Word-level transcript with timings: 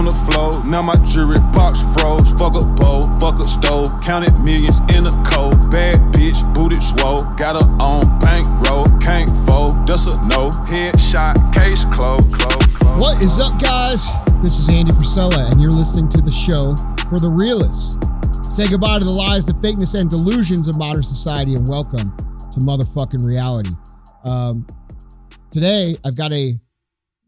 on 0.00 0.06
the 0.06 0.32
floor. 0.32 0.64
Now 0.64 0.80
my 0.80 0.96
jewelry 1.04 1.36
box 1.52 1.84
froze. 1.92 2.32
Fuck 2.40 2.56
a 2.56 2.64
bowl, 2.80 3.02
fuck 3.20 3.38
a 3.38 3.44
stove. 3.44 3.92
Counted 4.00 4.32
millions 4.40 4.80
in 4.96 5.04
a 5.04 5.12
cold. 5.28 5.52
Bad 5.70 6.00
bitch, 6.16 6.40
booted 6.54 6.80
swole. 6.80 7.20
Got 7.36 7.60
her 7.60 7.68
on 7.84 8.18
bankroll. 8.18 8.88
Can't 8.98 9.28
fold, 9.44 9.86
that's 9.86 10.06
a 10.06 10.16
no. 10.24 10.48
Headshot, 10.72 11.36
case 11.52 11.84
closed. 11.92 12.32
Close, 12.32 12.66
close. 12.80 12.96
What 12.96 13.20
is 13.20 13.38
up, 13.38 13.60
guys? 13.60 14.08
This 14.40 14.56
is 14.56 14.70
Andy 14.70 14.90
Frisella, 14.92 15.52
and 15.52 15.60
you're 15.60 15.70
listening 15.70 16.08
to 16.16 16.22
the 16.22 16.32
show 16.32 16.74
for 17.10 17.20
the 17.20 17.28
realists. 17.28 18.00
Say 18.48 18.68
goodbye 18.68 19.00
to 19.00 19.04
the 19.04 19.10
lies, 19.10 19.44
the 19.44 19.52
fakeness, 19.52 20.00
and 20.00 20.08
delusions 20.08 20.66
of 20.66 20.78
modern 20.78 21.02
society, 21.02 21.56
and 21.56 21.68
welcome 21.68 22.16
to 22.52 22.60
motherfucking 22.60 23.22
reality. 23.22 23.70
Um, 24.24 24.66
today, 25.50 25.98
I've 26.06 26.16
got 26.16 26.32
a 26.32 26.58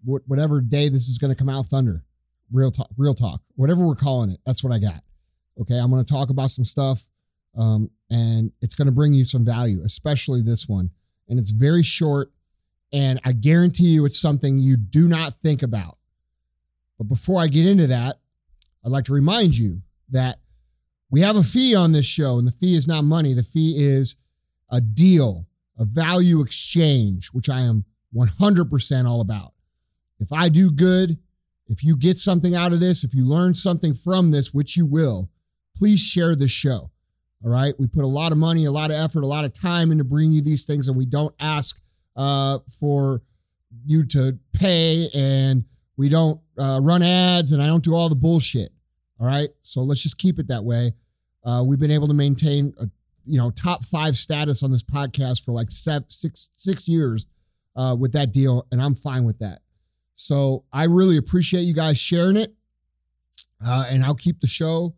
whatever 0.04 0.62
day 0.62 0.88
this 0.88 1.10
is 1.10 1.18
going 1.18 1.30
to 1.30 1.36
come 1.36 1.50
out, 1.50 1.66
Thunder, 1.66 2.02
real 2.52 2.70
talk, 2.70 2.90
real 2.96 3.14
talk, 3.14 3.40
whatever 3.56 3.86
we're 3.86 3.94
calling 3.94 4.30
it. 4.30 4.40
That's 4.46 4.62
what 4.62 4.72
I 4.72 4.78
got. 4.78 5.02
Okay, 5.60 5.78
I'm 5.78 5.90
going 5.90 6.04
to 6.04 6.12
talk 6.12 6.30
about 6.30 6.50
some 6.50 6.64
stuff, 6.64 7.04
um, 7.56 7.90
and 8.10 8.52
it's 8.60 8.74
going 8.74 8.86
to 8.86 8.92
bring 8.92 9.12
you 9.12 9.24
some 9.24 9.44
value, 9.44 9.82
especially 9.84 10.42
this 10.42 10.68
one. 10.68 10.90
And 11.28 11.38
it's 11.38 11.50
very 11.50 11.82
short, 11.82 12.30
and 12.92 13.20
I 13.24 13.32
guarantee 13.32 13.88
you, 13.88 14.04
it's 14.04 14.20
something 14.20 14.58
you 14.58 14.76
do 14.76 15.08
not 15.08 15.34
think 15.42 15.62
about. 15.62 15.98
But 16.98 17.04
before 17.04 17.40
I 17.40 17.48
get 17.48 17.66
into 17.66 17.86
that, 17.88 18.16
I'd 18.84 18.90
like 18.90 19.04
to 19.04 19.12
remind 19.14 19.56
you 19.56 19.82
that 20.10 20.38
we 21.10 21.20
have 21.20 21.36
a 21.36 21.42
fee 21.42 21.74
on 21.74 21.92
this 21.92 22.06
show, 22.06 22.38
and 22.38 22.46
the 22.46 22.52
fee 22.52 22.74
is 22.74 22.88
not 22.88 23.04
money. 23.04 23.34
The 23.34 23.42
fee 23.42 23.74
is 23.76 24.16
a 24.70 24.80
deal, 24.80 25.46
a 25.78 25.84
value 25.84 26.40
exchange, 26.40 27.28
which 27.28 27.48
I 27.48 27.60
am 27.60 27.84
100% 28.14 29.06
all 29.06 29.20
about. 29.20 29.52
If 30.18 30.32
I 30.32 30.48
do 30.48 30.70
good, 30.70 31.18
if 31.72 31.82
you 31.82 31.96
get 31.96 32.18
something 32.18 32.54
out 32.54 32.72
of 32.72 32.80
this, 32.80 33.02
if 33.02 33.14
you 33.14 33.24
learn 33.24 33.54
something 33.54 33.94
from 33.94 34.30
this, 34.30 34.52
which 34.52 34.76
you 34.76 34.84
will, 34.84 35.30
please 35.74 36.00
share 36.00 36.36
this 36.36 36.50
show. 36.50 36.90
All 37.44 37.50
right. 37.50 37.74
We 37.78 37.86
put 37.86 38.04
a 38.04 38.08
lot 38.08 38.30
of 38.30 38.38
money, 38.38 38.66
a 38.66 38.70
lot 38.70 38.90
of 38.90 38.96
effort, 38.96 39.24
a 39.24 39.26
lot 39.26 39.46
of 39.46 39.54
time 39.54 39.90
into 39.90 40.04
bringing 40.04 40.32
you 40.32 40.42
these 40.42 40.66
things, 40.66 40.88
and 40.88 40.96
we 40.96 41.06
don't 41.06 41.34
ask 41.40 41.80
uh, 42.14 42.58
for 42.78 43.22
you 43.86 44.04
to 44.04 44.38
pay 44.52 45.08
and 45.14 45.64
we 45.96 46.10
don't 46.10 46.38
uh, 46.58 46.78
run 46.82 47.02
ads 47.02 47.52
and 47.52 47.62
I 47.62 47.66
don't 47.66 47.82
do 47.82 47.94
all 47.94 48.10
the 48.10 48.14
bullshit. 48.14 48.70
All 49.18 49.26
right. 49.26 49.48
So 49.62 49.80
let's 49.80 50.02
just 50.02 50.18
keep 50.18 50.38
it 50.38 50.48
that 50.48 50.62
way. 50.62 50.92
Uh, 51.44 51.64
we've 51.66 51.78
been 51.78 51.90
able 51.90 52.08
to 52.08 52.14
maintain 52.14 52.74
a 52.78 52.86
you 53.24 53.38
know 53.38 53.50
top 53.50 53.84
five 53.84 54.16
status 54.16 54.62
on 54.62 54.72
this 54.72 54.84
podcast 54.84 55.44
for 55.44 55.52
like 55.52 55.70
seven, 55.70 56.04
six 56.10 56.50
six 56.56 56.86
years 56.86 57.26
uh, 57.76 57.96
with 57.98 58.12
that 58.12 58.32
deal, 58.32 58.66
and 58.70 58.80
I'm 58.80 58.94
fine 58.94 59.24
with 59.24 59.38
that. 59.38 59.61
So 60.22 60.62
I 60.72 60.84
really 60.84 61.16
appreciate 61.16 61.62
you 61.62 61.74
guys 61.74 61.98
sharing 61.98 62.36
it, 62.36 62.54
uh, 63.66 63.86
and 63.90 64.04
I'll 64.04 64.14
keep 64.14 64.40
the 64.40 64.46
show 64.46 64.94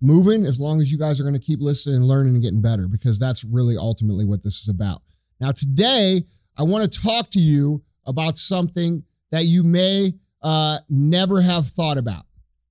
moving 0.00 0.46
as 0.46 0.60
long 0.60 0.80
as 0.80 0.92
you 0.92 0.96
guys 0.96 1.20
are 1.20 1.24
going 1.24 1.34
to 1.34 1.40
keep 1.40 1.60
listening 1.60 1.96
and 1.96 2.04
learning 2.04 2.34
and 2.34 2.42
getting 2.44 2.62
better 2.62 2.86
because 2.86 3.18
that's 3.18 3.42
really 3.42 3.76
ultimately 3.76 4.24
what 4.24 4.44
this 4.44 4.62
is 4.62 4.68
about. 4.68 5.02
Now 5.40 5.50
today 5.50 6.22
I 6.56 6.62
want 6.62 6.90
to 6.90 7.00
talk 7.00 7.30
to 7.30 7.40
you 7.40 7.82
about 8.06 8.38
something 8.38 9.02
that 9.32 9.46
you 9.46 9.64
may 9.64 10.14
uh, 10.42 10.78
never 10.88 11.40
have 11.40 11.66
thought 11.66 11.98
about. 11.98 12.24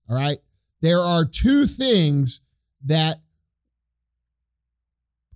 All 0.10 0.16
right, 0.16 0.38
there 0.80 1.02
are 1.02 1.26
two 1.26 1.66
things 1.66 2.40
that 2.86 3.20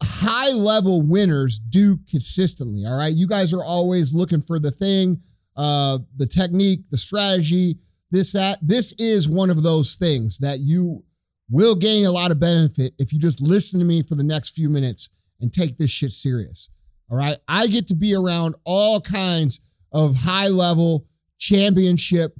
high 0.02 0.52
level 0.52 1.02
winners 1.02 1.60
do 1.60 2.00
consistently. 2.10 2.86
All 2.86 2.98
right. 2.98 3.14
You 3.14 3.28
guys 3.28 3.54
are 3.54 3.64
always 3.64 4.14
looking 4.14 4.42
for 4.42 4.60
the 4.60 4.72
thing, 4.72 5.22
uh, 5.56 6.00
the 6.18 6.26
technique, 6.26 6.82
the 6.90 6.98
strategy, 6.98 7.78
this, 8.12 8.34
that. 8.34 8.60
This 8.62 8.94
is 8.94 9.30
one 9.30 9.50
of 9.50 9.64
those 9.64 9.96
things 9.96 10.40
that 10.40 10.60
you 10.60 11.04
will 11.50 11.76
gain 11.76 12.06
a 12.06 12.12
lot 12.12 12.32
of 12.32 12.40
benefit 12.40 12.94
if 12.98 13.14
you 13.14 13.20
just 13.20 13.42
listen 13.42 13.80
to 13.80 13.86
me 13.86 14.02
for 14.02 14.16
the 14.16 14.24
next 14.24 14.52
few 14.52 14.70
minutes 14.70 15.10
and 15.42 15.52
take 15.52 15.78
this 15.78 15.92
shit 15.92 16.12
serious. 16.12 16.70
All 17.10 17.18
right. 17.18 17.38
I 17.48 17.68
get 17.68 17.88
to 17.88 17.96
be 17.96 18.16
around 18.16 18.56
all 18.64 19.00
kinds 19.00 19.62
of 19.92 20.16
high 20.16 20.48
level 20.48 21.06
championship 21.38 22.36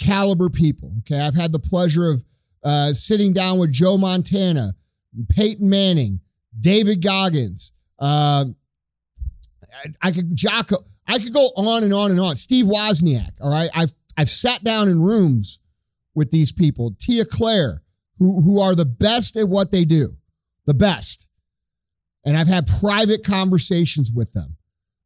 caliber 0.00 0.48
people. 0.48 0.92
Okay. 1.00 1.20
I've 1.20 1.34
had 1.34 1.52
the 1.52 1.58
pleasure 1.58 2.08
of 2.08 2.24
uh, 2.64 2.92
sitting 2.92 3.32
down 3.32 3.58
with 3.58 3.72
Joe 3.72 3.98
Montana, 3.98 4.74
Peyton 5.28 5.68
Manning, 5.68 6.20
David 6.58 7.02
Goggins. 7.02 7.72
Uh, 7.98 8.46
I, 10.02 10.12
could 10.12 10.34
Jocko. 10.34 10.84
I 11.06 11.18
could 11.18 11.32
go 11.32 11.50
on 11.56 11.84
and 11.84 11.94
on 11.94 12.10
and 12.10 12.20
on. 12.20 12.36
Steve 12.36 12.66
Wozniak. 12.66 13.32
All 13.40 13.50
right. 13.50 13.70
I've 13.74 13.92
I've 14.16 14.28
sat 14.28 14.64
down 14.64 14.88
in 14.88 15.02
rooms 15.02 15.60
with 16.14 16.30
these 16.30 16.52
people. 16.52 16.94
Tia 16.98 17.24
Claire, 17.24 17.82
who 18.18 18.40
who 18.40 18.60
are 18.60 18.74
the 18.74 18.84
best 18.84 19.36
at 19.36 19.48
what 19.48 19.70
they 19.70 19.84
do, 19.84 20.16
the 20.66 20.74
best. 20.74 21.26
And 22.24 22.36
I've 22.36 22.48
had 22.48 22.66
private 22.80 23.24
conversations 23.24 24.10
with 24.10 24.32
them. 24.32 24.56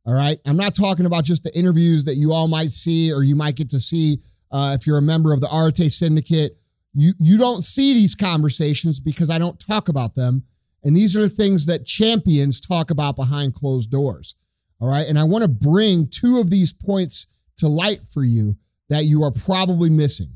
All 0.07 0.15
right. 0.15 0.39
I'm 0.47 0.57
not 0.57 0.75
talking 0.75 1.05
about 1.05 1.25
just 1.25 1.45
the 1.45 1.57
interviews 1.57 2.07
that 2.07 2.15
you 2.15 2.33
all 2.33 2.49
might 2.49 2.71
see 2.71 3.13
or 3.13 3.23
you 3.23 3.37
might 3.37 3.57
get 3.57 3.71
to 3.71 3.81
see 3.81 4.21
uh, 4.51 4.77
if 4.79 4.87
you're 4.87 4.99
a 4.99 5.03
member 5.03 5.33
of 5.33 5.41
the 5.41 5.55
Arete 5.55 5.91
Syndicate. 5.91 6.57
You 6.95 7.13
you 7.19 7.37
don't 7.37 7.63
see 7.63 7.93
these 7.93 8.15
conversations 8.15 9.01
because 9.01 9.31
I 9.31 9.39
don't 9.39 9.61
talk 9.61 9.89
about 9.89 10.15
them 10.15 10.45
and 10.83 10.97
these 10.97 11.17
are 11.17 11.23
the 11.23 11.29
things 11.29 11.67
that 11.67 11.87
champions 11.87 12.61
talk 12.61 12.91
about 12.91 13.17
behind 13.17 13.55
closed 13.55 13.91
doors. 13.91 14.35
All 14.81 14.89
right. 14.89 15.07
And 15.07 15.19
I 15.19 15.25
want 15.25 15.43
to 15.43 15.49
bring 15.49 16.09
two 16.09 16.39
of 16.39 16.51
these 16.51 16.73
points 16.73 17.27
to 17.59 17.69
light 17.69 18.03
for 18.03 18.25
you 18.25 18.57
that 18.89 19.05
you 19.05 19.23
are 19.23 19.31
probably 19.31 19.91
missing. 19.91 20.33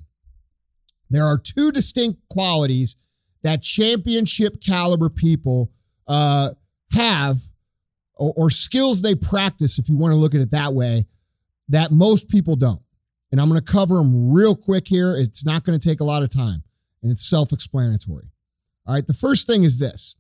There 1.11 1.25
are 1.25 1.39
two 1.39 1.73
distinct 1.73 2.21
qualities 2.29 2.97
that 3.43 3.63
championship 3.63 4.61
caliber 4.65 5.09
people 5.09 5.71
uh, 6.09 6.51
have, 6.93 7.39
or, 8.15 8.33
or 8.37 8.51
skills 8.51 9.03
they 9.03 9.15
practice, 9.15 9.79
if 9.79 9.89
you 9.89 9.97
want 9.97 10.13
to 10.13 10.17
look 10.17 10.35
at 10.35 10.41
it 10.41 10.51
that 10.51 10.75
way, 10.75 11.07
that 11.69 11.91
most 11.91 12.29
people 12.29 12.57
don't. 12.57 12.81
And 13.33 13.41
I'm 13.41 13.49
going 13.49 13.61
to 13.61 13.73
cover 13.73 13.97
them 13.97 14.33
real 14.33 14.55
quick 14.55 14.87
here. 14.87 15.17
It's 15.17 15.45
not 15.45 15.65
going 15.65 15.79
to 15.79 15.89
take 15.89 16.01
a 16.01 16.05
lot 16.05 16.23
of 16.23 16.33
time, 16.33 16.63
and 17.03 17.11
it's 17.11 17.29
self 17.29 17.53
explanatory. 17.53 18.31
All 18.87 18.95
right. 18.95 19.07
The 19.07 19.15
first 19.15 19.47
thing 19.47 19.65
is 19.65 19.79
this 19.79 20.17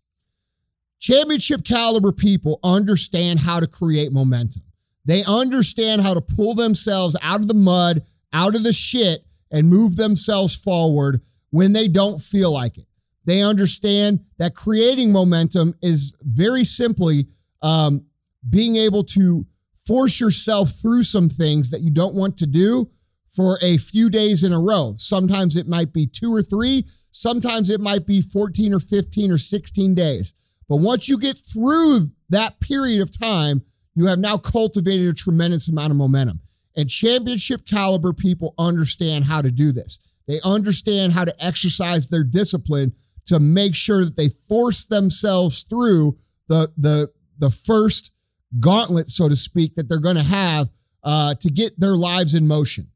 Championship 1.04 1.64
caliber 1.64 2.12
people 2.12 2.60
understand 2.64 3.38
how 3.38 3.60
to 3.60 3.66
create 3.66 4.10
momentum. 4.10 4.62
They 5.04 5.22
understand 5.24 6.00
how 6.00 6.14
to 6.14 6.22
pull 6.22 6.54
themselves 6.54 7.14
out 7.20 7.40
of 7.40 7.46
the 7.46 7.52
mud, 7.52 8.02
out 8.32 8.54
of 8.54 8.62
the 8.62 8.72
shit, 8.72 9.26
and 9.50 9.68
move 9.68 9.96
themselves 9.96 10.56
forward 10.56 11.20
when 11.50 11.74
they 11.74 11.88
don't 11.88 12.22
feel 12.22 12.50
like 12.50 12.78
it. 12.78 12.86
They 13.26 13.42
understand 13.42 14.24
that 14.38 14.54
creating 14.54 15.12
momentum 15.12 15.74
is 15.82 16.16
very 16.22 16.64
simply 16.64 17.26
um, 17.60 18.06
being 18.48 18.76
able 18.76 19.04
to 19.04 19.44
force 19.86 20.18
yourself 20.18 20.70
through 20.70 21.02
some 21.02 21.28
things 21.28 21.68
that 21.68 21.82
you 21.82 21.90
don't 21.90 22.14
want 22.14 22.38
to 22.38 22.46
do 22.46 22.90
for 23.28 23.58
a 23.60 23.76
few 23.76 24.08
days 24.08 24.42
in 24.42 24.54
a 24.54 24.58
row. 24.58 24.94
Sometimes 24.96 25.58
it 25.58 25.68
might 25.68 25.92
be 25.92 26.06
two 26.06 26.34
or 26.34 26.42
three, 26.42 26.86
sometimes 27.10 27.68
it 27.68 27.82
might 27.82 28.06
be 28.06 28.22
14 28.22 28.72
or 28.72 28.80
15 28.80 29.30
or 29.30 29.36
16 29.36 29.94
days. 29.94 30.32
But 30.68 30.76
once 30.76 31.08
you 31.08 31.18
get 31.18 31.38
through 31.38 32.10
that 32.30 32.60
period 32.60 33.00
of 33.00 33.16
time, 33.16 33.62
you 33.94 34.06
have 34.06 34.18
now 34.18 34.36
cultivated 34.36 35.08
a 35.08 35.14
tremendous 35.14 35.68
amount 35.68 35.90
of 35.90 35.96
momentum. 35.96 36.40
And 36.76 36.90
championship 36.90 37.66
caliber 37.66 38.12
people 38.12 38.54
understand 38.58 39.24
how 39.24 39.42
to 39.42 39.50
do 39.50 39.72
this. 39.72 40.00
They 40.26 40.40
understand 40.42 41.12
how 41.12 41.24
to 41.24 41.44
exercise 41.44 42.06
their 42.06 42.24
discipline 42.24 42.92
to 43.26 43.38
make 43.38 43.74
sure 43.74 44.04
that 44.04 44.16
they 44.16 44.28
force 44.28 44.84
themselves 44.84 45.62
through 45.62 46.18
the 46.48 46.72
the 46.76 47.10
the 47.38 47.50
first 47.50 48.12
gauntlet, 48.60 49.10
so 49.10 49.28
to 49.28 49.36
speak, 49.36 49.74
that 49.74 49.88
they're 49.88 49.98
going 49.98 50.16
to 50.16 50.22
have 50.22 50.70
uh, 51.02 51.34
to 51.34 51.50
get 51.50 51.78
their 51.78 51.96
lives 51.96 52.34
in 52.34 52.46
motion. 52.46 52.88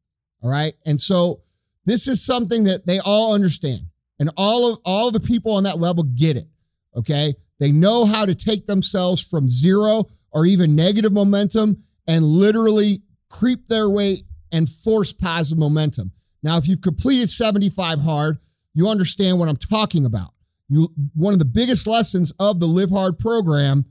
All 0.43 0.51
right, 0.51 0.75
and 0.87 1.01
so 1.01 1.43
this 1.85 2.07
is 2.07 2.25
something 2.25 2.65
that 2.65 2.87
they 2.87 2.99
all 2.99 3.35
understand, 3.35 3.83
and 4.19 4.31
all 4.37 4.73
of 4.73 4.79
all 4.85 5.09
of 5.09 5.15
the 5.15 5.21
people 5.21 5.53
on 5.53 5.65
that 5.65 5.79
level 5.79 6.05
get 6.05 6.37
it. 6.37 6.49
Okay, 6.97 7.35
they 7.59 7.73
know 7.73 8.05
how 8.05 8.25
to 8.25 8.35
take 8.35 8.67
themselves 8.67 9.21
from 9.21 9.49
zero 9.49 10.05
or 10.31 10.47
even 10.47 10.77
negative 10.77 11.13
momentum 11.13 11.83
and 12.07 12.25
literally 12.25 13.03
creep 13.29 13.69
their 13.69 13.89
way 13.89 14.19
and 14.53 14.69
force 14.69 15.13
positive 15.13 15.59
momentum. 15.59 16.13
Now, 16.43 16.57
if 16.57 16.69
you've 16.69 16.81
completed 16.81 17.29
75 17.29 18.01
hard, 18.01 18.39
you 18.75 18.89
understand 18.89 19.39
what 19.39 19.49
I'm 19.49 19.57
talking 19.57 20.05
about. 20.07 20.33
You, 20.69 20.93
one 21.15 21.33
of 21.33 21.39
the 21.39 21.45
biggest 21.45 21.87
lessons 21.87 22.33
of 22.39 22.61
the 22.61 22.67
Live 22.67 22.91
Hard 22.91 23.19
program 23.19 23.87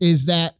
is 0.00 0.26
that 0.26 0.54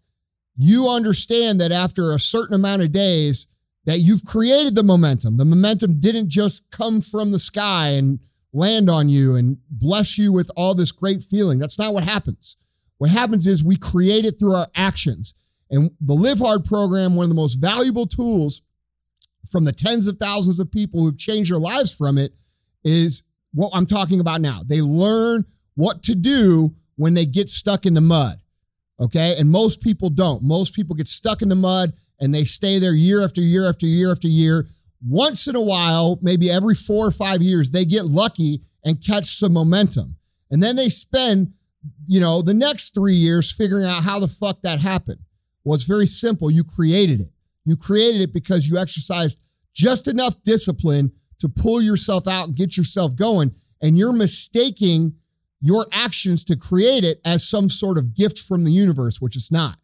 you 0.57 0.89
understand 0.89 1.61
that 1.61 1.73
after 1.73 2.13
a 2.13 2.19
certain 2.19 2.55
amount 2.55 2.83
of 2.83 2.93
days 2.93 3.49
that 3.87 3.99
you've 3.99 4.25
created 4.25 4.75
the 4.75 4.83
momentum. 4.83 5.37
The 5.37 5.45
momentum 5.45 6.01
didn't 6.01 6.29
just 6.29 6.71
come 6.71 7.01
from 7.01 7.33
the 7.33 7.39
sky 7.39 7.91
and 7.91 8.21
land 8.55 8.89
on 8.89 9.09
you 9.09 9.35
and 9.35 9.59
bless 9.69 10.17
you 10.17 10.33
with 10.33 10.51
all 10.57 10.75
this 10.75 10.93
great 10.93 11.23
feeling. 11.23 11.59
That's 11.59 11.79
not 11.79 11.93
what 11.93 12.05
happens. 12.05 12.57
What 12.99 13.11
happens 13.11 13.47
is 13.47 13.63
we 13.63 13.77
create 13.77 14.25
it 14.25 14.39
through 14.39 14.55
our 14.55 14.69
actions. 14.75 15.35
And 15.71 15.91
the 16.01 16.15
Live 16.15 16.39
Hard 16.39 16.65
program, 16.65 17.17
one 17.17 17.25
of 17.25 17.31
the 17.31 17.35
most 17.35 17.57
valuable 17.57 18.07
tools 18.07 18.63
from 19.51 19.65
the 19.65 19.73
tens 19.73 20.09
of 20.09 20.17
thousands 20.19 20.61
of 20.61 20.71
people 20.71 21.01
who've 21.01 21.19
changed 21.19 21.51
their 21.51 21.59
lives 21.59 21.95
from 21.95 22.17
it 22.17 22.33
is 22.85 23.25
what 23.53 23.73
I'm 23.75 23.87
talking 23.87 24.21
about 24.21 24.41
now. 24.41 24.61
They 24.65 24.81
learn 24.81 25.45
what 25.75 26.03
to 26.05 26.15
do 26.15 26.75
when 26.97 27.15
they 27.15 27.27
get 27.27 27.51
stuck 27.51 27.87
in 27.87 27.95
the 27.95 28.01
mud. 28.01 28.39
Okay. 29.01 29.37
And 29.37 29.51
most 29.51 29.83
people 29.83 30.11
don't. 30.11 30.43
Most 30.45 30.75
people 30.75 30.95
get 30.95 31.09
stuck 31.09 31.43
in 31.43 31.49
the 31.49 31.57
mud 31.57 31.93
and 32.21 32.33
they 32.33 32.45
stay 32.45 32.79
there 32.79 32.93
year 32.93 33.25
after 33.25 33.41
year 33.41 33.69
after 33.69 33.87
year 33.87 34.13
after 34.13 34.29
year. 34.29 34.69
Once 35.07 35.47
in 35.47 35.55
a 35.55 35.61
while, 35.61 36.19
maybe 36.23 36.51
every 36.51 36.75
four 36.75 37.07
or 37.07 37.11
five 37.11 37.43
years, 37.43 37.71
they 37.71 37.85
get 37.85 38.07
lucky 38.07 38.63
and 38.85 39.05
catch 39.05 39.27
some 39.27 39.53
momentum. 39.53 40.17
And 40.51 40.63
then 40.63 40.77
they 40.77 40.89
spend, 40.89 41.53
you 42.07 42.21
know, 42.21 42.43
the 42.43 42.55
next 42.55 42.95
three 42.95 43.15
years 43.15 43.53
figuring 43.53 43.85
out 43.85 44.03
how 44.03 44.19
the 44.19 44.29
fuck 44.29 44.63
that 44.63 44.81
happened. 44.81 45.19
Well, 45.63 45.75
it's 45.75 45.85
very 45.85 46.07
simple. 46.07 46.51
You 46.51 46.65
created 46.65 47.21
it. 47.21 47.33
You 47.65 47.77
created 47.77 48.21
it 48.21 48.33
because 48.33 48.69
you 48.69 48.79
exercised 48.79 49.39
just 49.75 50.07
enough 50.09 50.43
discipline 50.43 51.13
to 51.39 51.49
pull 51.49 51.83
yourself 51.83 52.29
out 52.29 52.47
and 52.47 52.57
get 52.57 52.77
yourself 52.77 53.17
going. 53.17 53.55
And 53.83 53.99
you're 53.99 54.13
mistaking 54.13 55.15
your 55.61 55.87
actions 55.93 56.45
to 56.45 56.57
create 56.57 57.05
it 57.05 57.21
as 57.25 57.49
some 57.49 57.69
sort 57.71 57.99
of 57.99 58.15
gift 58.15 58.39
from 58.39 58.65
the 58.65 58.71
universe, 58.71 59.21
which 59.21 59.37
it's 59.37 59.51
not. 59.51 59.79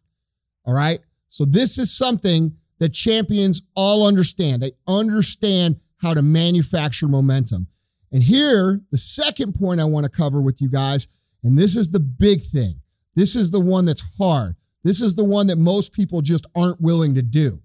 All 0.65 0.73
right. 0.73 1.01
So 1.29 1.43
this 1.43 1.77
is 1.77 1.95
something 1.95 2.55
that 2.81 2.93
champions 2.93 3.61
all 3.75 4.07
understand. 4.07 4.59
They 4.59 4.71
understand 4.87 5.79
how 6.01 6.15
to 6.15 6.23
manufacture 6.23 7.07
momentum. 7.07 7.67
And 8.11 8.23
here, 8.23 8.81
the 8.89 8.97
second 8.97 9.53
point 9.53 9.79
I 9.79 9.83
want 9.83 10.05
to 10.05 10.09
cover 10.09 10.41
with 10.41 10.63
you 10.63 10.67
guys, 10.67 11.07
and 11.43 11.59
this 11.59 11.77
is 11.77 11.91
the 11.91 11.99
big 11.99 12.41
thing. 12.41 12.81
This 13.15 13.35
is 13.35 13.51
the 13.51 13.59
one 13.59 13.85
that's 13.85 14.03
hard. 14.17 14.55
This 14.83 14.99
is 14.99 15.13
the 15.13 15.23
one 15.23 15.45
that 15.47 15.57
most 15.57 15.93
people 15.93 16.21
just 16.21 16.47
aren't 16.55 16.81
willing 16.81 17.13
to 17.13 17.21
do. 17.21 17.61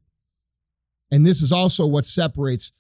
And 1.10 1.24
this 1.24 1.40
is 1.40 1.50
also 1.50 1.86
what 1.86 2.04
separates 2.04 2.72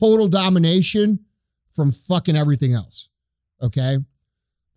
total 0.00 0.28
domination 0.28 1.26
from 1.74 1.92
fucking 1.92 2.36
everything 2.36 2.72
else. 2.72 3.10
Okay. 3.62 3.98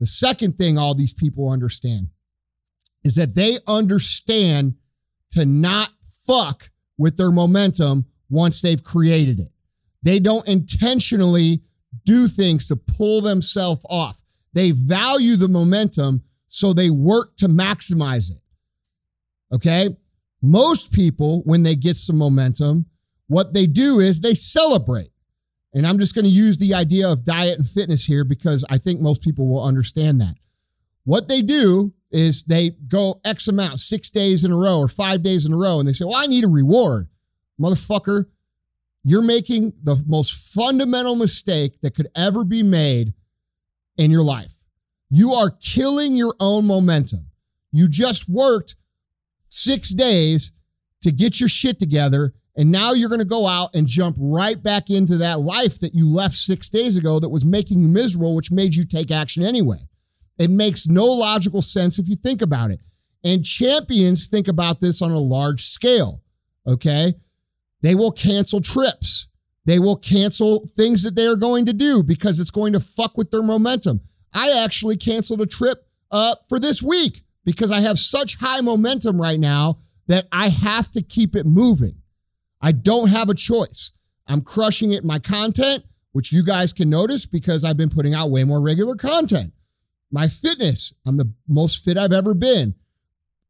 The 0.01 0.05
second 0.05 0.57
thing 0.57 0.77
all 0.77 0.95
these 0.95 1.13
people 1.13 1.49
understand 1.49 2.09
is 3.05 3.15
that 3.15 3.35
they 3.35 3.57
understand 3.67 4.75
to 5.31 5.45
not 5.45 5.91
fuck 6.27 6.69
with 6.99 7.17
their 7.17 7.31
momentum 7.31 8.05
once 8.29 8.61
they've 8.61 8.83
created 8.83 9.39
it. 9.39 9.51
They 10.03 10.19
don't 10.19 10.47
intentionally 10.47 11.63
do 12.05 12.27
things 12.27 12.67
to 12.67 12.75
pull 12.75 13.21
themselves 13.21 13.83
off. 13.89 14.21
They 14.53 14.71
value 14.71 15.35
the 15.35 15.47
momentum, 15.47 16.23
so 16.49 16.73
they 16.73 16.91
work 16.91 17.35
to 17.37 17.47
maximize 17.47 18.31
it. 18.31 18.41
Okay. 19.51 19.89
Most 20.41 20.93
people, 20.93 21.41
when 21.45 21.63
they 21.63 21.75
get 21.75 21.97
some 21.97 22.17
momentum, 22.17 22.85
what 23.27 23.53
they 23.53 23.65
do 23.65 23.99
is 23.99 24.21
they 24.21 24.33
celebrate. 24.33 25.11
And 25.73 25.85
I'm 25.85 25.99
just 25.99 26.15
going 26.15 26.25
to 26.25 26.31
use 26.31 26.57
the 26.57 26.73
idea 26.73 27.09
of 27.09 27.25
diet 27.25 27.59
and 27.59 27.67
fitness 27.67 28.05
here 28.05 28.23
because 28.23 28.65
I 28.69 28.77
think 28.77 29.01
most 29.01 29.21
people 29.21 29.47
will 29.47 29.63
understand 29.63 30.21
that. 30.21 30.35
What 31.03 31.27
they 31.27 31.41
do 31.41 31.93
is 32.11 32.43
they 32.43 32.71
go 32.87 33.21
X 33.23 33.47
amount, 33.47 33.79
six 33.79 34.09
days 34.09 34.43
in 34.43 34.51
a 34.51 34.57
row 34.57 34.79
or 34.79 34.87
five 34.87 35.21
days 35.21 35.45
in 35.45 35.53
a 35.53 35.57
row, 35.57 35.79
and 35.79 35.87
they 35.87 35.93
say, 35.93 36.05
Well, 36.05 36.17
I 36.17 36.27
need 36.27 36.43
a 36.43 36.49
reward. 36.49 37.07
Motherfucker, 37.59 38.25
you're 39.03 39.21
making 39.21 39.73
the 39.83 40.01
most 40.07 40.53
fundamental 40.53 41.15
mistake 41.15 41.81
that 41.81 41.95
could 41.95 42.07
ever 42.15 42.43
be 42.43 42.63
made 42.63 43.13
in 43.97 44.11
your 44.11 44.23
life. 44.23 44.53
You 45.09 45.33
are 45.33 45.49
killing 45.49 46.15
your 46.15 46.35
own 46.39 46.65
momentum. 46.65 47.27
You 47.71 47.87
just 47.87 48.29
worked 48.29 48.75
six 49.49 49.89
days 49.89 50.51
to 51.01 51.11
get 51.11 51.39
your 51.39 51.49
shit 51.49 51.79
together 51.79 52.33
and 52.59 52.71
now 52.73 52.91
you're 52.91 53.07
going 53.07 53.19
to 53.19 53.25
go 53.25 53.47
out 53.47 53.73
and 53.73 53.87
jump 53.87 54.17
right 54.19 54.61
back 54.61 54.89
into 54.89 55.15
that 55.19 55.39
life 55.39 55.79
that 55.79 55.93
you 55.93 56.09
left 56.09 56.35
six 56.35 56.69
days 56.69 56.97
ago 56.97 57.17
that 57.17 57.29
was 57.29 57.45
making 57.45 57.79
you 57.79 57.87
miserable, 57.87 58.35
which 58.35 58.51
made 58.51 58.75
you 58.75 58.83
take 58.83 59.11
action 59.11 59.43
anyway. 59.43 59.87
It 60.39 60.49
makes 60.49 60.87
no 60.87 61.05
logical 61.05 61.61
sense 61.61 61.99
if 61.99 62.07
you 62.07 62.15
think 62.15 62.41
about 62.41 62.71
it. 62.71 62.79
And 63.23 63.43
champions 63.43 64.27
think 64.27 64.47
about 64.47 64.79
this 64.79 65.01
on 65.01 65.11
a 65.11 65.19
large 65.19 65.63
scale. 65.63 66.21
Okay. 66.65 67.13
They 67.81 67.93
will 67.93 68.11
cancel 68.11 68.61
trips. 68.61 69.27
They 69.65 69.79
will 69.79 69.97
cancel 69.97 70.65
things 70.75 71.03
that 71.03 71.15
they 71.15 71.27
are 71.27 71.35
going 71.35 71.65
to 71.65 71.73
do 71.73 72.01
because 72.01 72.39
it's 72.39 72.51
going 72.51 72.73
to 72.73 72.79
fuck 72.79 73.17
with 73.17 73.29
their 73.31 73.43
momentum. 73.43 74.01
I 74.33 74.63
actually 74.63 74.97
canceled 74.97 75.41
a 75.41 75.45
trip 75.45 75.85
uh, 76.11 76.35
for 76.47 76.59
this 76.59 76.81
week 76.81 77.21
because 77.45 77.71
I 77.71 77.81
have 77.81 77.99
such 77.99 78.37
high 78.39 78.61
momentum 78.61 79.21
right 79.21 79.39
now 79.39 79.79
that 80.07 80.27
I 80.31 80.49
have 80.49 80.89
to 80.91 81.01
keep 81.01 81.35
it 81.35 81.45
moving. 81.45 81.95
I 82.61 82.71
don't 82.71 83.09
have 83.09 83.29
a 83.29 83.35
choice. 83.35 83.91
I'm 84.27 84.41
crushing 84.41 84.91
it 84.91 85.01
in 85.01 85.07
my 85.07 85.19
content, 85.19 85.83
which 86.13 86.31
you 86.31 86.43
guys 86.43 86.73
can 86.73 86.89
notice 86.89 87.25
because 87.25 87.63
I've 87.63 87.77
been 87.77 87.89
putting 87.89 88.13
out 88.13 88.29
way 88.29 88.43
more 88.43 88.61
regular 88.61 88.95
content. 88.95 89.53
My 90.11 90.27
fitness, 90.27 90.93
I'm 91.05 91.17
the 91.17 91.31
most 91.47 91.83
fit 91.83 91.97
I've 91.97 92.13
ever 92.13 92.33
been. 92.33 92.75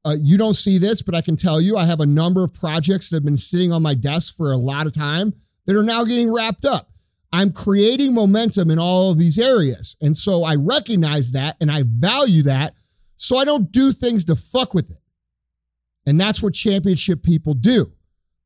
Uh, 0.06 0.16
you 0.20 0.38
don't 0.38 0.56
see 0.56 0.78
this, 0.78 1.02
but 1.02 1.16
I 1.16 1.22
can 1.22 1.36
tell 1.36 1.60
you 1.60 1.78
I 1.78 1.86
have 1.86 2.00
a 2.00 2.06
number 2.06 2.44
of 2.44 2.54
projects 2.54 3.10
that 3.10 3.18
have 3.18 3.26
been 3.26 3.38
sitting 3.38 3.72
on 3.72 3.82
my 3.82 3.94
desk 3.94 4.36
for 4.36 4.52
a 4.52 4.58
lot 4.58 4.88
of 4.88 4.94
time 4.94 5.34
that 5.66 5.78
are 5.78 5.84
now 5.84 6.04
getting 6.04 6.34
wrapped 6.34 6.66
up. 6.66 6.90
I'm 7.32 7.52
creating 7.52 8.16
momentum 8.16 8.72
in 8.72 8.80
all 8.80 9.12
of 9.12 9.18
these 9.18 9.38
areas. 9.38 9.96
And 10.02 10.18
so 10.18 10.44
I 10.44 10.56
recognize 10.56 11.34
that 11.34 11.58
and 11.62 11.72
I 11.72 11.84
value 11.86 12.44
that. 12.44 12.74
So 13.18 13.38
I 13.38 13.46
don't 13.46 13.72
do 13.72 13.92
things 13.92 14.26
to 14.26 14.36
fuck 14.36 14.74
with 14.74 14.90
it. 14.90 14.98
And 16.06 16.20
that's 16.20 16.42
what 16.42 16.54
championship 16.54 17.22
people 17.22 17.54
do. 17.54 17.92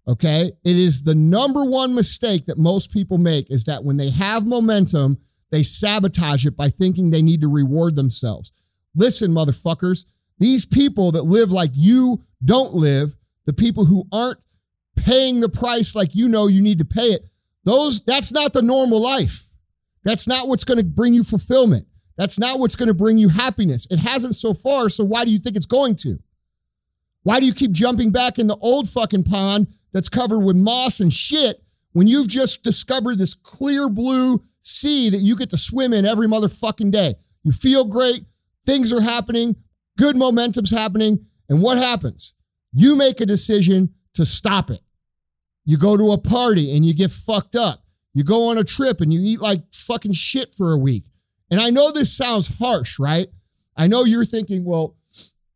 Okay. 0.08 0.52
It 0.66 0.78
is 0.78 1.04
the 1.04 1.16
number 1.16 1.64
one 1.64 1.96
mistake 1.96 2.48
that 2.48 2.58
most 2.58 2.92
people 2.92 3.18
make 3.18 3.50
is 3.50 3.66
that 3.66 3.86
when 3.86 3.96
they 3.96 4.10
have 4.10 4.46
momentum, 4.46 5.18
they 5.54 5.62
sabotage 5.62 6.48
it 6.48 6.58
by 6.58 6.68
thinking 6.68 7.12
they 7.12 7.22
need 7.22 7.42
to 7.42 7.48
reward 7.48 7.96
themselves. 7.96 8.52
Listen, 8.96 9.32
motherfuckers, 9.32 10.06
these 10.40 10.66
people 10.66 11.12
that 11.12 11.26
live 11.26 11.52
like 11.52 11.70
you 11.76 12.24
don't 12.44 12.74
live, 12.74 13.16
the 13.46 13.54
people 13.54 13.86
who 13.86 14.08
aren't 14.12 14.44
paying 14.96 15.42
the 15.42 15.50
price 15.50 15.96
like 15.96 16.16
you 16.16 16.28
know 16.28 16.48
you 16.48 16.60
need 16.60 16.80
to 16.80 16.86
pay 16.86 17.10
it, 17.12 17.28
those 17.66 18.02
that's 18.02 18.32
not 18.32 18.54
the 18.54 18.64
normal 18.64 19.00
life. 19.00 19.46
That's 20.04 20.28
not 20.28 20.48
what's 20.48 20.64
going 20.64 20.80
to 20.80 20.84
bring 20.84 21.14
you 21.14 21.24
fulfillment. 21.24 21.86
That's 22.18 22.40
not 22.40 22.58
what's 22.58 22.76
going 22.76 22.88
to 22.88 22.96
bring 22.96 23.20
you 23.20 23.30
happiness. 23.30 23.86
It 23.92 24.00
hasn't 24.00 24.34
so 24.34 24.56
far, 24.56 24.90
so 24.90 25.04
why 25.04 25.24
do 25.24 25.30
you 25.30 25.38
think 25.38 25.56
it's 25.56 25.68
going 25.68 25.98
to? 25.98 26.18
Why 27.22 27.40
do 27.40 27.46
you 27.46 27.54
keep 27.54 27.74
jumping 27.74 28.10
back 28.10 28.40
in 28.40 28.48
the 28.48 28.58
old 28.58 28.90
fucking 28.90 29.26
pond 29.26 29.68
that's 29.92 30.10
covered 30.10 30.40
with 30.40 30.56
moss 30.56 31.00
and 31.00 31.14
shit 31.14 31.64
when 31.92 32.08
you've 32.08 32.28
just 32.28 32.64
discovered 32.64 33.20
this 33.20 33.36
clear 33.36 33.88
blue 33.88 34.44
sea 34.64 35.10
that 35.10 35.18
you 35.18 35.36
get 35.36 35.52
to 35.52 35.58
swim 35.58 35.94
in 35.94 36.06
every 36.06 36.28
motherfucking 36.28 36.92
day. 36.92 37.16
You 37.44 37.52
feel 37.52 37.86
great, 37.86 38.26
things 38.66 38.92
are 38.92 39.02
happening, 39.02 39.56
good 39.98 40.16
momentum's 40.16 40.72
happening, 40.72 41.26
and 41.50 41.62
what 41.62 41.78
happens? 41.78 42.34
You 42.74 42.96
make 42.96 43.22
a 43.22 43.26
decision 43.26 43.94
to 44.16 44.26
stop 44.26 44.72
it. 44.72 44.82
You 45.66 45.78
go 45.78 45.96
to 45.96 46.12
a 46.12 46.18
party 46.18 46.76
and 46.76 46.86
you 46.86 46.94
get 46.94 47.12
fucked 47.12 47.56
up. 47.56 47.84
You 48.14 48.24
go 48.24 48.50
on 48.50 48.58
a 48.58 48.64
trip 48.64 49.02
and 49.02 49.14
you 49.14 49.20
eat 49.22 49.40
like 49.40 49.62
fucking 49.74 50.14
shit 50.14 50.56
for 50.56 50.72
a 50.72 50.78
week. 50.78 51.06
And 51.52 51.60
I 51.60 51.70
know 51.70 51.92
this 51.92 52.16
sounds 52.16 52.58
harsh, 52.60 53.00
right? 53.00 53.28
I 53.76 53.88
know 53.88 54.06
you're 54.06 54.26
thinking, 54.26 54.66
well, 54.66 54.96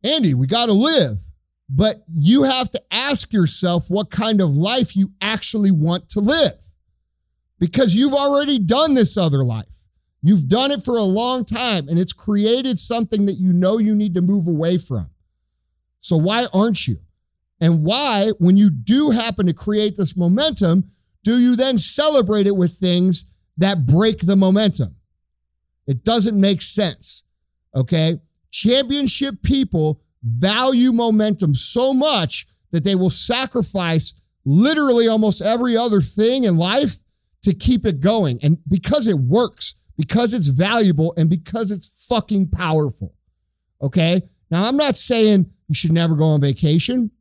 Andy, 0.03 0.33
we 0.33 0.47
got 0.47 0.67
to 0.67 0.73
live. 0.73 1.19
But 1.69 2.03
you 2.13 2.43
have 2.43 2.71
to 2.71 2.81
ask 2.91 3.33
yourself 3.33 3.89
what 3.89 4.09
kind 4.09 4.39
of 4.39 4.49
life 4.51 4.95
you 4.95 5.11
actually 5.21 5.71
want 5.71 6.09
to 6.09 6.19
live 6.19 6.66
because 7.59 7.95
you've 7.95 8.13
already 8.13 8.59
done 8.59 8.93
this 8.93 9.17
other 9.17 9.43
life. 9.43 9.85
You've 10.21 10.47
done 10.47 10.71
it 10.71 10.83
for 10.83 10.97
a 10.97 11.03
long 11.03 11.45
time 11.45 11.87
and 11.87 11.99
it's 11.99 12.13
created 12.13 12.79
something 12.79 13.25
that 13.27 13.33
you 13.33 13.53
know 13.53 13.77
you 13.77 13.95
need 13.95 14.13
to 14.15 14.21
move 14.21 14.47
away 14.47 14.77
from. 14.77 15.09
So, 15.99 16.17
why 16.17 16.47
aren't 16.53 16.87
you? 16.87 16.97
And 17.59 17.83
why, 17.83 18.31
when 18.37 18.57
you 18.57 18.69
do 18.69 19.11
happen 19.11 19.47
to 19.47 19.53
create 19.53 19.95
this 19.95 20.15
momentum, 20.15 20.91
do 21.23 21.39
you 21.39 21.55
then 21.55 21.77
celebrate 21.77 22.47
it 22.47 22.55
with 22.55 22.77
things 22.77 23.25
that 23.57 23.85
break 23.85 24.19
the 24.19 24.35
momentum? 24.35 24.95
It 25.87 26.03
doesn't 26.03 26.39
make 26.39 26.61
sense. 26.61 27.23
Okay. 27.75 28.19
Championship 28.51 29.41
people 29.43 30.01
value 30.23 30.91
momentum 30.91 31.55
so 31.55 31.93
much 31.93 32.47
that 32.71 32.83
they 32.83 32.95
will 32.95 33.09
sacrifice 33.09 34.13
literally 34.45 35.07
almost 35.07 35.41
every 35.41 35.75
other 35.75 36.01
thing 36.01 36.43
in 36.43 36.57
life 36.57 36.97
to 37.47 37.53
keep 37.53 37.85
it 37.85 37.99
going. 37.99 38.39
And 38.43 38.57
because 38.67 39.07
it 39.07 39.17
works, 39.17 39.75
because 39.97 40.33
it's 40.33 40.47
valuable, 40.47 41.13
and 41.17 41.29
because 41.29 41.71
it's 41.71 42.05
fucking 42.07 42.49
powerful. 42.49 43.15
Okay. 43.81 44.21
Now, 44.51 44.65
I'm 44.65 44.77
not 44.77 44.95
saying 44.95 45.49
you 45.67 45.75
should 45.75 45.91
never 45.91 46.15
go 46.15 46.25
on 46.25 46.41
vacation. 46.41 47.11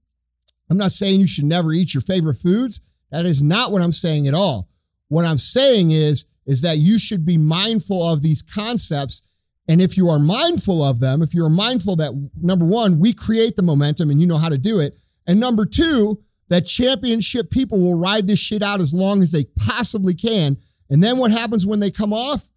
I'm 0.71 0.79
not 0.79 0.93
saying 0.93 1.21
you 1.21 1.27
should 1.27 1.45
never 1.45 1.73
eat 1.73 1.95
your 1.95 2.01
favorite 2.01 2.35
foods. 2.35 2.81
That 3.11 3.25
is 3.25 3.43
not 3.43 3.73
what 3.73 3.83
I'm 3.83 3.93
saying 3.93 4.27
at 4.27 4.35
all. 4.35 4.69
What 5.09 5.25
I'm 5.25 5.39
saying 5.39 5.93
is, 5.93 6.27
is 6.45 6.63
that 6.63 6.79
you 6.79 6.99
should 6.99 7.25
be 7.25 7.39
mindful 7.39 8.09
of 8.13 8.23
these 8.23 8.43
concepts 8.43 9.23
and 9.69 9.83
if 9.83 9.97
you 9.97 10.09
are 10.09 10.19
mindful 10.19 10.85
of 10.85 11.01
them, 11.01 11.23
if 11.23 11.35
you're 11.35 11.49
mindful 11.49 11.97
that 11.97 12.13
number 12.41 12.65
one, 12.65 12.99
we 12.99 13.13
create 13.13 13.57
the 13.57 13.63
momentum 13.63 14.11
and 14.11 14.21
you 14.21 14.27
know 14.27 14.39
how 14.39 14.49
to 14.49 14.59
do 14.59 14.79
it. 14.79 14.97
And 15.27 15.41
number 15.41 15.67
two, 15.67 16.23
that 16.49 16.67
championship 16.67 17.51
people 17.51 17.79
will 17.79 17.99
ride 17.99 18.27
this 18.27 18.39
shit 18.39 18.63
out 18.63 18.81
as 18.81 18.95
long 18.95 19.23
as 19.23 19.33
they 19.33 19.45
possibly 19.67 20.15
can. 20.15 20.57
And 20.89 21.03
then 21.03 21.19
what 21.19 21.33
happens 21.33 21.67
when 21.67 21.81
they 21.81 21.91
come 21.91 22.13
off? 22.13 22.49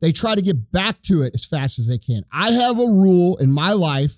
They 0.00 0.12
try 0.12 0.34
to 0.34 0.42
get 0.42 0.70
back 0.70 1.02
to 1.02 1.22
it 1.22 1.34
as 1.34 1.44
fast 1.44 1.78
as 1.78 1.88
they 1.88 1.98
can. 1.98 2.24
I 2.32 2.50
have 2.50 2.78
a 2.78 2.86
rule 2.86 3.36
in 3.36 3.50
my 3.50 3.72
life, 3.72 4.16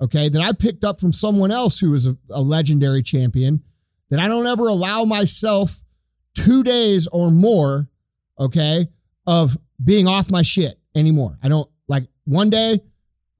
okay, 0.00 0.28
that 0.28 0.40
I 0.42 0.52
picked 0.52 0.84
up 0.84 1.00
from 1.00 1.12
someone 1.12 1.50
else 1.50 1.78
who 1.78 1.94
is 1.94 2.06
a, 2.06 2.16
a 2.30 2.40
legendary 2.40 3.02
champion 3.02 3.62
that 4.10 4.20
I 4.20 4.28
don't 4.28 4.46
ever 4.46 4.66
allow 4.66 5.04
myself 5.04 5.80
two 6.34 6.62
days 6.62 7.06
or 7.06 7.30
more, 7.30 7.88
okay, 8.38 8.88
of 9.26 9.56
being 9.82 10.06
off 10.06 10.30
my 10.30 10.42
shit 10.42 10.78
anymore. 10.94 11.38
I 11.42 11.48
don't 11.48 11.68
like 11.88 12.04
one 12.24 12.50
day, 12.50 12.80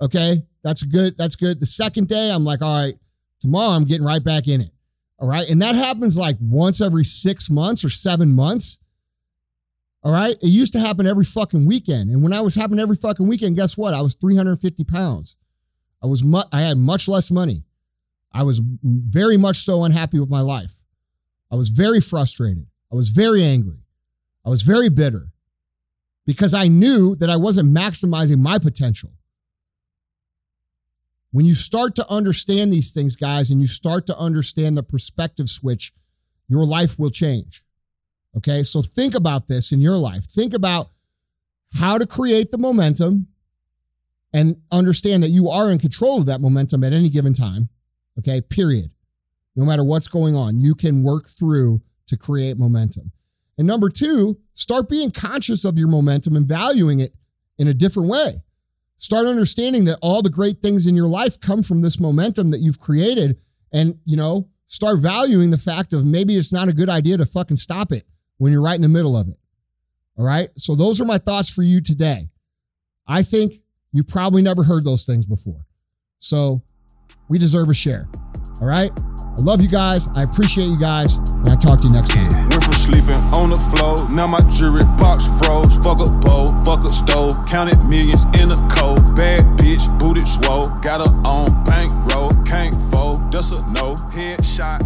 okay, 0.00 0.42
that's 0.62 0.82
good. 0.82 1.16
That's 1.16 1.36
good. 1.36 1.60
The 1.60 1.66
second 1.66 2.08
day, 2.08 2.30
I'm 2.30 2.44
like, 2.44 2.62
all 2.62 2.84
right, 2.84 2.94
tomorrow 3.40 3.70
I'm 3.70 3.84
getting 3.84 4.06
right 4.06 4.22
back 4.22 4.48
in 4.48 4.60
it. 4.60 4.70
All 5.20 5.28
right. 5.28 5.48
And 5.48 5.60
that 5.60 5.74
happens 5.74 6.18
like 6.18 6.36
once 6.40 6.80
every 6.80 7.04
six 7.04 7.50
months 7.50 7.84
or 7.84 7.90
seven 7.90 8.32
months. 8.32 8.78
All 10.02 10.12
right. 10.12 10.36
It 10.40 10.48
used 10.48 10.72
to 10.72 10.80
happen 10.80 11.06
every 11.06 11.26
fucking 11.26 11.66
weekend. 11.66 12.10
And 12.10 12.22
when 12.22 12.32
I 12.32 12.40
was 12.40 12.54
happening 12.54 12.80
every 12.80 12.96
fucking 12.96 13.28
weekend, 13.28 13.56
guess 13.56 13.76
what? 13.76 13.92
I 13.92 14.00
was 14.00 14.14
350 14.14 14.84
pounds. 14.84 15.36
I 16.02 16.06
was 16.06 16.24
mu- 16.24 16.42
I 16.50 16.62
had 16.62 16.78
much 16.78 17.06
less 17.06 17.30
money. 17.30 17.64
I 18.32 18.44
was 18.44 18.62
very 18.82 19.36
much 19.36 19.58
so 19.58 19.84
unhappy 19.84 20.18
with 20.18 20.30
my 20.30 20.40
life. 20.40 20.80
I 21.50 21.56
was 21.56 21.68
very 21.68 22.00
frustrated. 22.00 22.66
I 22.90 22.94
was 22.94 23.10
very 23.10 23.42
angry. 23.44 23.80
I 24.46 24.48
was 24.48 24.62
very 24.62 24.88
bitter 24.88 25.32
because 26.26 26.54
I 26.54 26.68
knew 26.68 27.14
that 27.16 27.28
I 27.28 27.36
wasn't 27.36 27.76
maximizing 27.76 28.38
my 28.38 28.58
potential. 28.58 29.10
When 31.32 31.46
you 31.46 31.54
start 31.54 31.94
to 31.96 32.10
understand 32.10 32.72
these 32.72 32.92
things, 32.92 33.16
guys, 33.16 33.50
and 33.50 33.60
you 33.60 33.66
start 33.66 34.06
to 34.06 34.18
understand 34.18 34.76
the 34.76 34.82
perspective 34.82 35.48
switch, 35.48 35.92
your 36.48 36.64
life 36.64 36.98
will 36.98 37.10
change. 37.10 37.62
Okay. 38.36 38.62
So 38.62 38.82
think 38.82 39.14
about 39.14 39.46
this 39.46 39.72
in 39.72 39.80
your 39.80 39.96
life. 39.96 40.24
Think 40.24 40.54
about 40.54 40.90
how 41.78 41.98
to 41.98 42.06
create 42.06 42.50
the 42.50 42.58
momentum 42.58 43.28
and 44.32 44.56
understand 44.70 45.22
that 45.22 45.30
you 45.30 45.48
are 45.48 45.70
in 45.70 45.78
control 45.78 46.18
of 46.18 46.26
that 46.26 46.40
momentum 46.40 46.84
at 46.84 46.92
any 46.92 47.08
given 47.08 47.32
time. 47.32 47.68
Okay. 48.18 48.40
Period. 48.40 48.90
No 49.56 49.64
matter 49.64 49.84
what's 49.84 50.08
going 50.08 50.36
on, 50.36 50.60
you 50.60 50.74
can 50.74 51.02
work 51.02 51.26
through 51.26 51.82
to 52.06 52.16
create 52.16 52.58
momentum. 52.58 53.12
And 53.58 53.66
number 53.66 53.88
two, 53.88 54.38
start 54.52 54.88
being 54.88 55.10
conscious 55.10 55.64
of 55.64 55.78
your 55.78 55.88
momentum 55.88 56.34
and 56.34 56.46
valuing 56.46 57.00
it 57.00 57.14
in 57.58 57.68
a 57.68 57.74
different 57.74 58.08
way. 58.08 58.42
Start 59.00 59.26
understanding 59.26 59.86
that 59.86 59.98
all 60.02 60.20
the 60.20 60.28
great 60.28 60.60
things 60.60 60.86
in 60.86 60.94
your 60.94 61.08
life 61.08 61.40
come 61.40 61.62
from 61.62 61.80
this 61.80 61.98
momentum 61.98 62.50
that 62.50 62.60
you've 62.60 62.78
created. 62.78 63.38
And, 63.72 63.98
you 64.04 64.14
know, 64.14 64.50
start 64.66 64.98
valuing 64.98 65.50
the 65.50 65.56
fact 65.56 65.94
of 65.94 66.04
maybe 66.04 66.36
it's 66.36 66.52
not 66.52 66.68
a 66.68 66.74
good 66.74 66.90
idea 66.90 67.16
to 67.16 67.24
fucking 67.24 67.56
stop 67.56 67.92
it 67.92 68.04
when 68.36 68.52
you're 68.52 68.60
right 68.60 68.74
in 68.74 68.82
the 68.82 68.88
middle 68.88 69.16
of 69.16 69.26
it. 69.28 69.38
All 70.18 70.26
right. 70.26 70.50
So 70.58 70.74
those 70.74 71.00
are 71.00 71.06
my 71.06 71.16
thoughts 71.16 71.48
for 71.48 71.62
you 71.62 71.80
today. 71.80 72.28
I 73.06 73.22
think 73.22 73.54
you 73.90 74.04
probably 74.04 74.42
never 74.42 74.62
heard 74.62 74.84
those 74.84 75.06
things 75.06 75.24
before. 75.24 75.64
So 76.18 76.62
we 77.30 77.38
deserve 77.38 77.70
a 77.70 77.74
share. 77.74 78.06
All 78.60 78.68
right. 78.68 78.92
I 79.38 79.42
love 79.42 79.62
you 79.62 79.68
guys. 79.68 80.08
I 80.14 80.22
appreciate 80.22 80.66
you 80.66 80.78
guys. 80.78 81.16
And 81.16 81.48
I 81.48 81.56
talk 81.56 81.80
to 81.80 81.86
you 81.86 81.92
next 81.92 82.10
time. 82.10 82.28
Went 82.50 82.64
from 82.64 82.72
sleeping 82.74 83.16
on 83.32 83.50
the 83.50 83.56
floor, 83.72 84.08
now 84.10 84.26
my 84.26 84.40
jewelry 84.50 84.84
box 84.98 85.26
froze. 85.40 85.76
Fuck 85.76 86.00
a 86.00 86.10
bowl, 86.20 86.48
fuck 86.64 86.84
a 86.84 86.90
stove, 86.90 87.34
counted 87.48 87.82
millions 87.84 88.24
in 88.36 88.50
a 88.52 88.58
cold. 88.74 89.00
Bad 89.16 89.42
bitch, 89.58 89.86
booted 89.98 90.24
swole, 90.24 90.68
got 90.82 91.00
her 91.00 91.12
on 91.28 91.64
bankroll, 91.64 92.30
can't 92.44 92.74
fold, 92.92 93.32
just 93.32 93.52
a 93.52 93.60
no 93.72 93.94
headshot. 94.12 94.80